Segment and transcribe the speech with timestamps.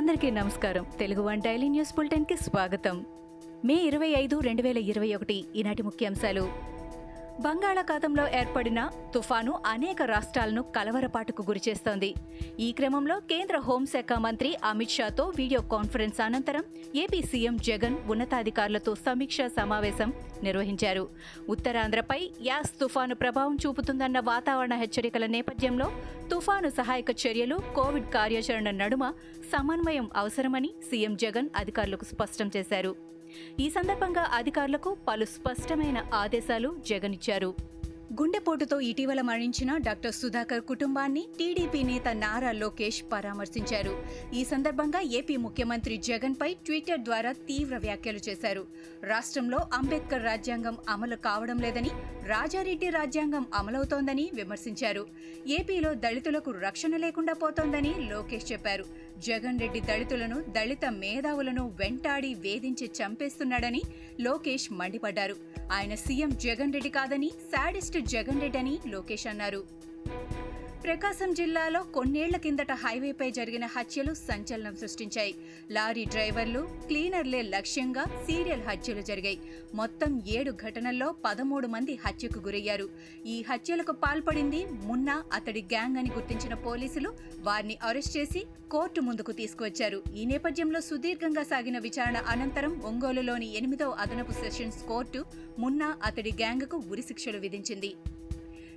[0.00, 0.86] అందరికీ నమస్కారం.
[0.98, 3.04] Telugu one daily news బులెటిన్కి స్వాగతం.
[3.64, 6.48] మే ఇరవై ఐదు రెండు వేల ఇరవై ఒకటి ఈనాటి ముఖ్యాంశాలు.
[7.44, 8.80] బంగాళాఖాతంలో ఏర్పడిన
[9.14, 12.10] తుఫాను అనేక రాష్ట్రాలను కలవరపాటుకు గురిచేస్తోంది
[12.60, 16.64] ఈ క్రమంలో కేంద్ర హోంశాఖ మంత్రి అమిత్ షాతో వీడియో కాన్ఫరెన్స్ అనంతరం
[17.02, 20.12] ఏపీ సీఎం జగన్ ఉన్నతాధికారులతో సమీక్షా సమావేశం
[20.42, 21.04] నిర్వహించారు.
[21.48, 25.88] ఉత్తరాంధ్రపై యాస్ తుఫాను ప్రభావం చూపుతుందన్న వాతావరణ హెచ్చరికల నేపథ్యంలో
[26.32, 29.06] తుఫాను సహాయక చర్యలు కోవిడ్ కార్యాచరణ నడుమ
[29.52, 33.09] సమన్వయం అవసరమని సీఎం జగన్ అధికారులకు స్పష్టం చేశారు.
[33.60, 37.69] ఈ సందర్భంగా అధికారులకు పలు స్పష్టమైన ఆదేశాలు జగన్ ఇచ్చారు.
[38.18, 43.92] గుండెపోటుతో ఇటీవల మరణించిన డాక్టర్ సుధాకర్ కుటుంబాన్ని టీడీపీ నేత నారా లోకేష్ పరామర్శించారు.
[44.34, 48.62] ఈ సందర్భంగా ఏపీ ముఖ్యమంత్రి జగన్ పై ట్విట్టర్ ద్వారా తీవ్ర వ్యాఖ్యలు చేశారు.
[49.02, 51.92] రాష్ట్రంలో అంబేద్కర్ రాజ్యాంగం అమలు కావడం లేదని
[52.32, 55.06] రాజారెడ్డి రాజ్యాంగం అమలవుతోందని విమర్శించారు.
[55.58, 58.84] ఏపీలో దళితులకు రక్షణ లేకుండా పోతోందని లోకేష్ చెప్పారు.
[59.28, 63.82] జగన్ రెడ్డి దళితులను దళిత మేధావులను వెంటాడి వేధించి చంపేస్తున్నాడని
[64.20, 65.38] లోకేష్ మండిపడ్డారు.
[65.76, 69.62] ఆయన సీఎం జగన్ రెడ్డి కాదని శాడిస్ట్ జగన్ రెడ్డి అని లోకేష్ అన్నారు.
[70.90, 75.34] ప్రకాశం జిల్లాలో కొన్నేళ్ళ కిందట హైవేపై జరిగిన హత్యలు సంచలనం సృష్టించాయి.
[75.70, 79.38] లారీ డ్రైవర్లు క్లీనర్లే లక్ష్యంగా సీరియల్ హత్యలు జరిగాయి.
[79.74, 82.88] మొత్తం ఏడు ఘటనల్లో పదమూడు మంది హత్యకు గురయ్యారు.
[83.26, 90.02] ఈ హత్యలకు పాల్పడింది మున్నా అతడి గ్యాంగ్ అని గుర్తించిన పోలీసులు వారిని అరెస్ట్ చేసి కోర్టు ముందుకు తీసుకువచ్చారు.
[90.16, 95.24] ఈ నేపథ్యంలో సుదీర్ఘంగా సాగిన విచారణ అనంతరం ఒంగోలులోని ఎనిమిదవ అదనపు సెషన్స్ కోర్టు
[95.58, 97.92] మున్నా అతడి గ్యాంగ్కు ఉరిశిక్షలు విధించింది.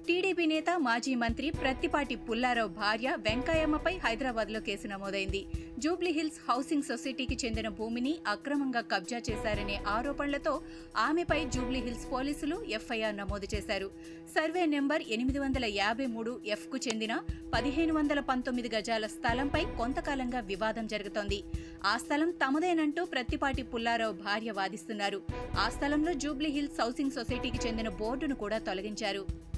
[0.08, 5.46] టీడీపీ నేత మాజీ మంత్రి ప్రత్తిపాటి పుల్లారావు భార్య వెంకయ్యమ్మపై హైదరాబాద్లో కేసు నమోదైంది.
[5.80, 10.62] జూబ్లీహిల్స్ హౌసింగ్ సొసైటీకి చెందిన భూమిని అక్రమంగా కబ్జా చేశారనే ఆరోపణలతో
[10.98, 13.92] ఆమెపై జూబ్లీహిల్స్ పోలీసులు ఎఫ్ఐఆర్ నమోదు చేశారు.
[14.36, 17.16] సర్వే నెంబర్ ఎనిమిది వందల యాభై మూడు ఎఫ్కు చెందిన
[17.54, 21.44] పదిహేను వందల పంతొమ్మిది గజాల స్థలంపై కొంతకాలంగా వివాదం జరుగుతోంది.
[21.86, 25.22] ఆ స్థలం తమదేనంటూ ప్రత్తిపాటి పుల్లారావు భార్య వాదిస్తున్నారు.
[25.60, 29.53] ఆ స్థలంలో జూబ్లీహిల్స్ హౌసింగ్ సొసైటీకి చెందిన బోర్డును కూడా తొలగించారు.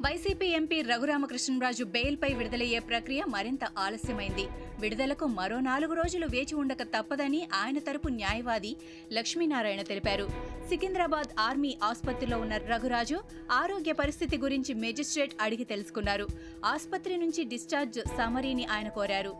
[0.00, 4.46] వైసీపీ ఎంపీ రఘురామకృష్ణరాజు బెయిల్పై విడుదలయ్యే ప్రక్రియ మరింత ఆలస్యమైంది.
[4.80, 8.76] విడుదలకు మరో నాలుగు రోజులు వేచి ఉండక తప్పదని ఆయన తరపు న్యాయవాది
[9.12, 10.28] లక్ష్మీనారాయణ తెలిపారు.
[10.68, 13.20] సికింద్రాబాద్ ఆర్మీ ఆసుపత్రిలో ఉన్న రఘురాజు
[13.50, 16.26] ఆరోగ్య పరిస్థితి గురించి మెజిస్ట్రేట్ అడిగి తెలుసుకున్నారు.
[16.64, 19.34] ఆసుపత్రి నుంచి డిశ్చార్జ్ సమరీని ఆయన కోరారు.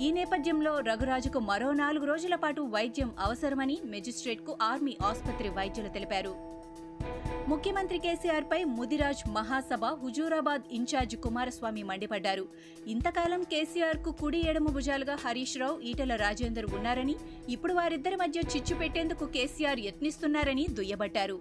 [0.00, 6.57] ఈ నేపథ్యంలో రఘురాజుకు మరో నాలుగు రోజుల పాటు వైద్యం అవసరమని మెజిస్ట్రేట్కు ఆర్మీ ఆసుపత్రి వైద్యులు తెలిపారు.
[7.50, 12.44] ముఖ్యమంత్రి కేసీఆర్ పై ముదిరాజ్ మహాసభ హుజూరాబాద్ ఇన్ఛార్జ్ కుమారస్వామి మండిపడ్డారు.
[12.94, 17.16] ఇంతకాలం కేసీఆర్కు కుడి ఎడమ భుజాలుగా హరీష్ రావు ఈటల రాజేందర్ ఉన్నారని
[17.54, 21.38] ఇప్పుడు వారిద్దరి మధ్య చిచ్చు పెట్టేందుకు కేసీఆర్ యత్నిస్తున్నారని దుయ్యబట్టారు.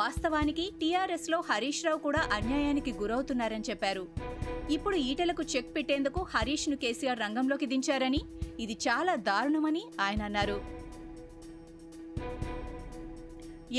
[0.00, 4.04] వాస్తవానికి టీఆర్ఎస్లో హరీష్ రావు కూడా అన్యాయానికి గురవుతున్నారని చెప్పారు.
[4.76, 8.22] ఇప్పుడు ఈటలకు చెక్ పెట్టేందుకు హరీష్ను కేసీఆర్ రంగంలోకి దించారని
[8.66, 10.60] ఇది చాలా దారుణమని ఆయన అన్నారు.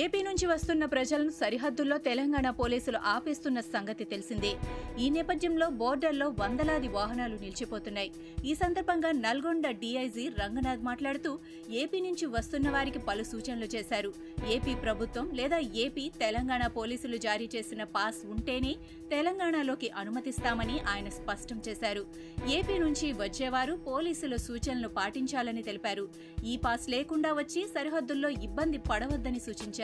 [0.01, 4.53] ఏపీ నుంచి వస్తున్న ప్రజలను సరిహద్దుల్లో తెలంగాణ పోలీసులు ఆపేస్తున్న సంగతి తెలిసిందే.
[4.99, 8.11] ఈ నేపథ్యంలో బోర్డర్లో వందలాది వాహనాలు నిలిచిపోతున్నాయి.
[8.45, 11.39] ఈ సందర్భంగా నల్గొండ డీఐజీ రంగనాథ్ మాట్లాడుతూ
[11.69, 14.13] ఏపీ నుంచి వస్తున్న వారికి పలు సూచనలు చేశారు.
[14.47, 18.75] ఏపీ ప్రభుత్వం లేదా ఏపీ తెలంగాణ పోలీసులు జారీ చేసిన పాస్ ఉంటేనే
[19.09, 22.05] తెలంగాణలోకి అనుమతిస్తామని ఆయన స్పష్టం చేశారు.
[22.49, 26.07] ఏపీ నుంచి వచ్చేవారు పోలీసుల సూచనలు పాటించాలని తెలిపారు.
[26.45, 29.81] ఈ పాస్ లేకుండా వచ్చి సరిహద్దుల్లో ఇబ్బంది పడవద్దని సూచించారు.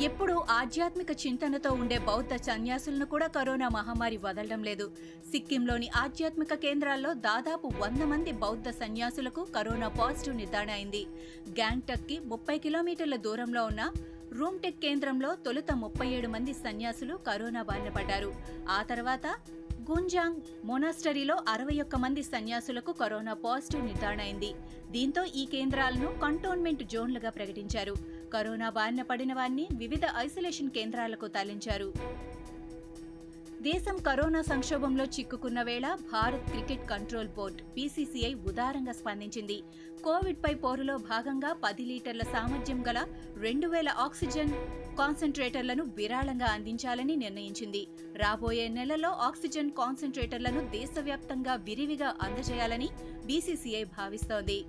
[0.00, 4.90] ఎప్పుడూ ఆధ్యాత్మిక చింతనతో ఉండే బౌద్ధ సన్యాసులను కూడా కరోనా మహమ్మారి వదలడం లేదు.
[5.30, 11.06] సిక్కింలోని ఆధ్యాత్మిక కేంద్రాల్లో దాదాపు వంద మంది బౌద్ధ సన్యాసులకు కరోనా పాజిటివ్ నిర్ధారణ అయింది.
[11.48, 13.92] గ్యాంగ్టక్కి ముప్పై కిలోమీటర్ల దూరంలో ఉన్న
[14.38, 18.34] రూమ్టెక్ కేంద్రంలో తొలుత ముప్పై ఏడు మంది సన్యాసులు కరోనా బారిన పడ్డారు.
[18.68, 19.26] ఆ తర్వాత
[19.90, 24.52] గుంజాంగ్ మొనాస్టరీలో అరవై ఒక్క మంది సన్యాసులకు కరోనా పాజిటివ్ నిర్ధారణ అయింది.
[24.90, 28.17] దీంతో ఈ కేంద్రాలను కంటోన్మెంట్ జోన్లుగా ప్రకటించారు.
[28.32, 31.92] కరోనా బారిన పడిన వారిని వివిధ ఐసోలేషన్ కేంద్రాలకు తరలించారు.
[33.62, 39.56] దేశం కరోనా సంక్షోభంలో చిక్కుకున్న వేళ Bharat cricket control board BCCI ఉదారంగా స్పందించింది.
[40.04, 42.98] కోవిడ్ పై పోరులో భాగంగా పది లీటర్ల సామర్థ్యం గల
[43.36, 44.52] రెండు వేల ఆక్సిజన్
[44.98, 47.86] కాన్సంట్రేటర్లను విరాళంగా అందించాలని నిర్ణయించింది.
[48.16, 52.88] రాబోయే నెలలో ఆక్సిజన్ కాన్సంట్రేటర్లను దేశవ్యాప్తంగా విరివిగా అందజేయాలని
[53.26, 54.64] బీసీసీఐ భావిస్తోంది.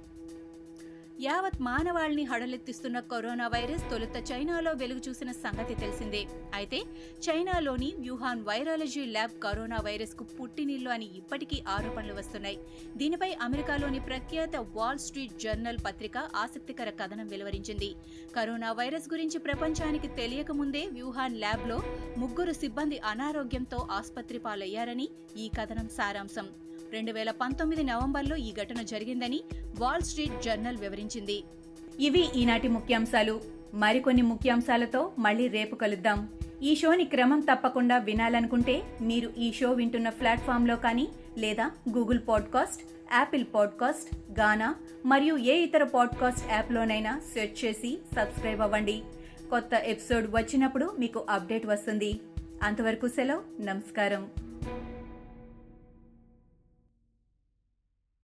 [1.22, 6.22] యావత్ మానవాళిని హడలెత్తిస్తున్న కరోనా వైరస్ తొలుత చైనాలో వెలుగు చూసిన సంగతి తెలిసిందే.
[6.54, 6.80] అయితే
[7.26, 12.60] చైనాలోని వ్యూహాన్ వైరాలజీ ల్యాబ్ కరోనా వైరస్కు పుట్టినిల్లు అని ఇప్పటికీ ఆరోపణలు వస్తున్నాయి.
[13.02, 17.92] దీనిపై అమెరికాలోని ప్రఖ్యాత వాల్ స్ట్రీట్ జర్నల్ పత్రిక ఆసక్తికర కథనం వెలువరించింది.
[18.38, 21.80] కరోనా వైరస్ గురించి ప్రపంచానికి తెలియకముందే వ్యూహాన్ ల్యాబ్లో
[22.18, 26.69] ముగ్గురు సిబ్బంది అనారోగ్యంతో ఆసుపత్రి పాలయ్యారని ఈ కథనం సారాంశం.
[26.94, 29.44] రెండు వేల పంతొమ్మిది నవంబర్లో ఈ ఘటన జరిగిందని
[29.80, 31.44] వాల్ స్ట్రీట్ జర్నల్ వివరించింది.
[32.00, 33.42] ఇవి ఈనాటి ముఖ్యాంశాలు.
[33.74, 36.30] మరికొన్ని ముఖ్యాంశాలతో మళ్ళీ రేపు కలుద్దాం.
[36.64, 41.08] ఈ షోని క్రమం తప్పకుండా వినాలనుకుంటే మీరు ఈ షో వింటున్న ప్లాట్ఫామ్లో కానీ
[41.38, 42.84] లేదా Google podcast
[43.14, 44.76] Apple podcast Gaana
[45.06, 49.02] మరియు ఏ ఇతర పాడ్కాస్ట్ యాప్లోనైనా సెర్చ్ చేసి సబ్స్క్రైబ్ అవ్వండి.
[49.50, 52.20] కొత్త ఎపిసోడ్ వచ్చినప్పుడు మీకు అప్డేట్ వస్తుంది.
[52.64, 53.62] అంతవరకు సెలవు.
[53.62, 54.30] నమస్కారం.